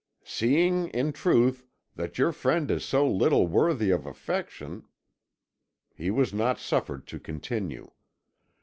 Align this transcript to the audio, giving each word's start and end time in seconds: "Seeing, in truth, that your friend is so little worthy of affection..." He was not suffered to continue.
"Seeing, 0.25 0.87
in 0.87 1.13
truth, 1.13 1.63
that 1.95 2.17
your 2.17 2.31
friend 2.31 2.71
is 2.71 2.83
so 2.83 3.07
little 3.07 3.45
worthy 3.45 3.91
of 3.91 4.07
affection..." 4.07 4.87
He 5.95 6.09
was 6.09 6.33
not 6.33 6.57
suffered 6.57 7.05
to 7.05 7.19
continue. 7.19 7.91